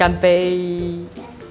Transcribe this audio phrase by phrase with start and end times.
[0.00, 0.98] 干杯！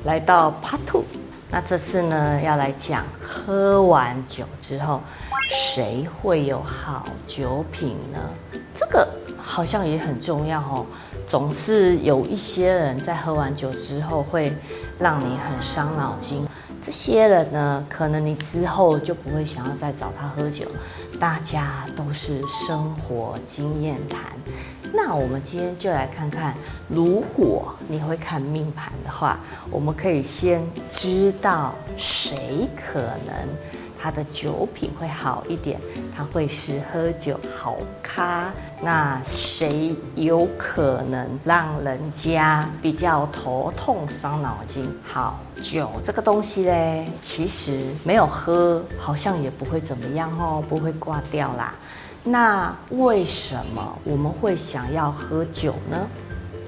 [0.05, 1.03] 来到 Part Two，
[1.51, 5.01] 那这次呢要来讲喝完酒之后，
[5.45, 8.19] 谁会有好酒品呢？
[8.75, 9.07] 这个
[9.39, 10.83] 好像也很重要哦。
[11.27, 14.51] 总是有一些人在喝完酒之后会
[14.97, 16.43] 让你很伤脑筋。
[16.89, 20.65] 这些人呢，可能你之后就不会想要再找他喝酒。
[21.19, 24.21] 大家都是生活经验谈。
[24.91, 26.55] 那我们今天就来看看，
[26.87, 29.37] 如果你会看命盘的话，
[29.69, 33.35] 我们可以先知道谁可能。
[34.01, 35.79] 他的酒品会好一点，
[36.15, 38.51] 他会是喝酒好咖。
[38.81, 44.89] 那谁有可能让人家比较头痛伤脑筋？
[45.03, 51.73] 好，酒这个东西嘞，其实没有喝好像也不会怎么样哦，不会挂掉啦。
[52.23, 56.07] 那为什么我们会想要喝酒呢？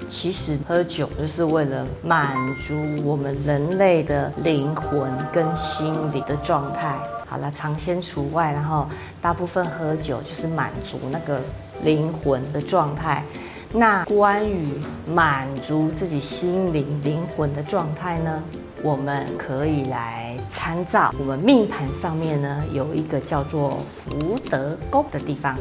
[0.10, 2.36] 其实喝酒就是为了满
[2.68, 2.74] 足
[3.06, 6.98] 我们人类的灵魂跟心理的状态。
[7.32, 8.86] 好了，尝鲜除外，然后
[9.22, 11.42] 大部分喝酒就是满足那个
[11.82, 13.24] 灵魂的状态。
[13.72, 18.44] 那关于满足自己心灵灵魂的状态呢，
[18.84, 25.58] 我们可以来参照我们命盘上面呢有一个叫做福德宫的地方。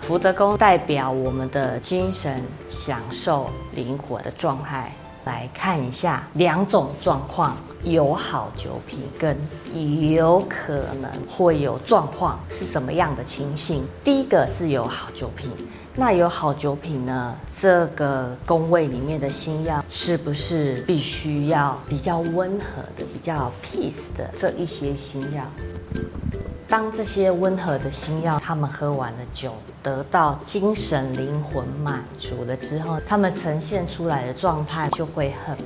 [0.00, 4.92] 福德宫代表我们的精神享受灵魂的状态。
[5.28, 9.36] 来看一下两种状况，有好酒品跟
[10.10, 13.84] 有可能会有状况是什么样的情形？
[14.02, 15.50] 第一个是有好酒品，
[15.94, 17.36] 那有好酒品呢？
[17.54, 25.42] 这个宫位里面的星曜是不是必须要比较温和的、比较 peace 的这一些星曜？
[26.68, 35.56] 当这些温和的新药，他们喝完了酒，得到精神灵魂满足了之后，他们呈现出来的状态就会很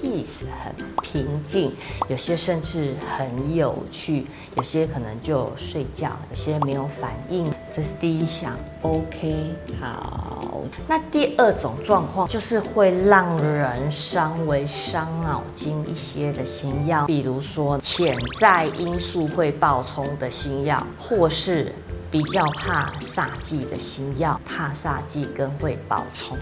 [0.00, 1.72] peace，很平静，
[2.08, 4.26] 有些甚至很有趣，
[4.56, 7.50] 有些可能就睡觉，有些没有反应。
[7.74, 10.62] 这是第一项，OK，好。
[10.86, 21.74] 那第二种状况就是会让人稍微伤脑筋一些的新药，比如说潜在因素会爆冲的新药，或是
[22.10, 26.36] 比较怕煞忌的新药，怕煞忌跟会爆冲。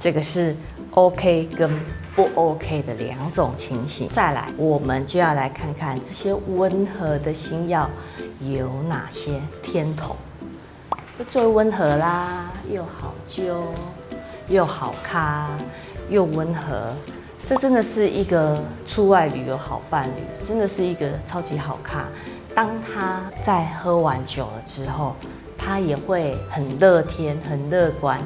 [0.00, 0.56] 这个是
[0.92, 1.70] OK 跟
[2.16, 4.08] 不 OK 的两种情形。
[4.08, 7.88] 再来，我们就要来看看这些温和的新药
[8.40, 10.16] 有哪些天同。
[11.28, 13.62] 最温和啦，又好揪，
[14.48, 15.50] 又好咖，
[16.08, 16.94] 又温和。
[17.46, 22.06] 这真的是一个出外旅游好伴侣，真的是一个超级好咖。
[22.54, 25.14] 当他在喝完酒了之后，
[25.58, 28.18] 他也会很乐天、很乐观。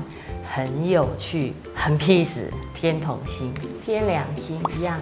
[0.53, 2.45] 很有趣，很 peace，
[2.75, 3.53] 天同星、
[3.85, 4.99] 天两星一样，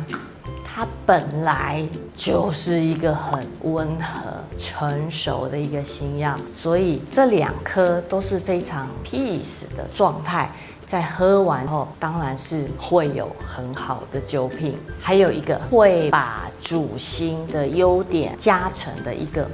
[0.65, 10.51] 它本来就是一个很温和、成熟的一个星耀，所以这两颗都是非常 peace 的状态。
[10.93, 19.49] 在喝完后，当然是会有很好的酒品，还有一个会把主星的优点加成的一个。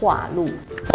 [0.00, 0.46] 化禄，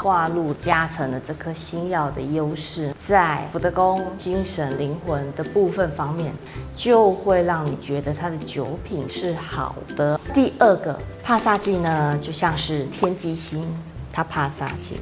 [0.04, 6.32] 化禄加成了这颗星耀的优势，在福德宫精神灵魂的部分方面，
[6.76, 10.20] 就会让你觉得他的酒品是好的。
[10.34, 13.66] 第二个怕煞忌呢，就像是天机星，
[14.12, 15.00] 它怕煞忌。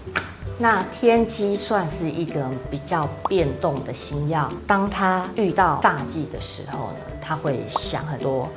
[0.60, 8.50] 那天机算是一个比较变动的星曜，当他遇到煞忌的时候呢，他会想很多。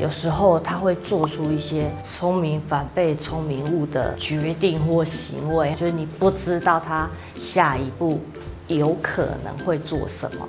[0.00, 8.20] 有时候他会做出一些聪明反被聪明误的决定或行为，就是你不知道他下一步
[8.68, 10.46] 有可能会做什么。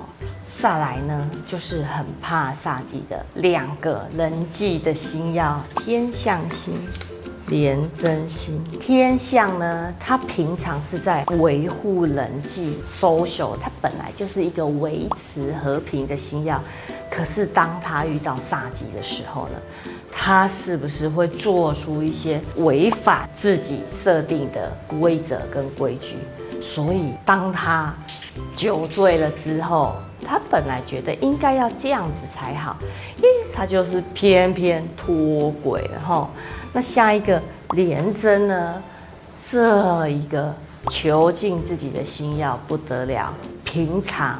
[0.56, 6.74] 再来呢，就是很怕煞忌的两个人际的星曜，天象星、
[7.50, 8.62] 廉贞星。
[8.80, 16.58] 天象呢，它平常是在维护人际 social，它本来就是一个维持和平的星曜。
[17.10, 19.56] 可是当他遇到煞忌的时候呢，
[20.12, 26.14] 他是不是会做出一些违反自己设定的规则跟规矩？
[26.62, 27.92] 所以当他
[28.54, 32.76] 酒醉了之后，他本来觉得应该要这样子才好，
[33.16, 36.28] 因为，他就是偏偏脱轨了哈。
[36.72, 38.82] 那下一个廉贞呢？
[39.50, 40.54] 这一个
[40.88, 44.38] 囚禁自己的心要不得了，平常。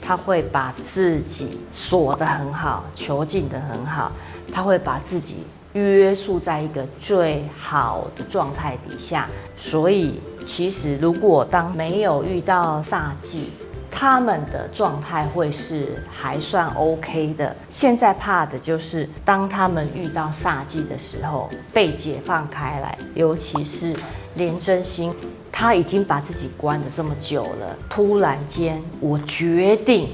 [0.00, 4.10] 他会把自己锁得很好，囚禁得很好。
[4.52, 5.36] 他会把自己
[5.72, 9.28] 约束在一个最好的状态底下。
[9.56, 13.50] 所以，其实如果当没有遇到煞忌，
[13.92, 17.54] 他们的状态会是还算 OK 的。
[17.70, 23.94] 现在怕的就是当他们遇到煞气的时候被解放开来，尤其是
[24.34, 25.14] 廉贞星，
[25.52, 30.08] 他已经把自己关了这么久了，突然间我决定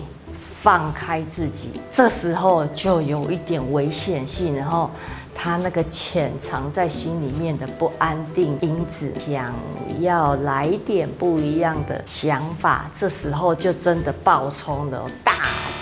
[0.61, 4.91] 放开自己，这时候就有一点危险性，然后。
[5.40, 9.55] 他那个潜藏在心里面的不安定因子，想
[10.00, 15.32] 要来点不一样的想法，这时候就真的爆冲了，大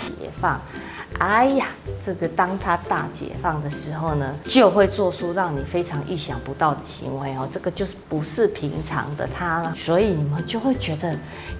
[0.03, 0.61] 解放。
[1.17, 1.65] 哎呀，
[2.07, 11.13] 这个当他大解放的时候呢，就会做出让你非常意想不到的行为哦，这个就是不是平常的他了，所以你们就会觉得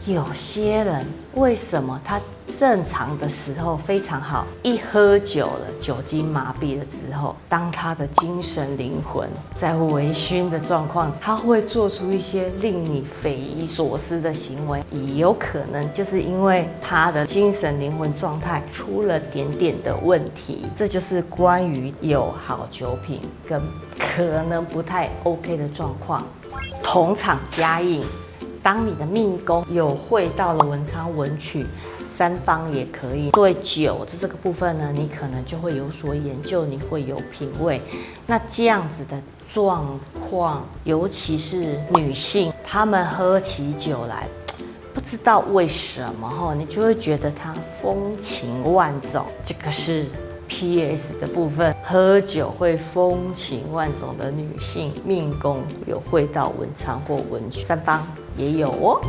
[0.06, 2.18] 有些人为什么他。
[2.58, 9.30] 正常的时候非常好，一喝酒了，酒精麻痹了之后，当他的精神灵魂
[9.60, 20.37] 在微醺的状况，他会做出一些令你匪夷所思的行为，也有可能就是因为他的精神灵魂状态出了点点的问题。
[20.76, 23.62] 这就是关于有好酒品跟
[23.98, 26.26] 可能不太 OK 的状况。
[26.84, 28.04] 同场加印，
[28.62, 31.66] 当你的命宫有会到了文昌文曲。
[32.06, 33.30] 三方也可以。
[33.32, 37.80] 对酒的这个部分呢，你可能就会有所研究，你会有品味。
[38.26, 39.22] 那这样子的
[39.54, 44.26] 状况，尤其是女性，她们喝起酒来，
[44.96, 49.26] 不知道为什么哈，你就会觉得她风情万种。
[49.44, 50.06] 这个是
[50.48, 58.06] PS 的部分，喝酒会风情万种的女性命宫有会到文昌或文曲，三方
[58.36, 59.02] 也有哦。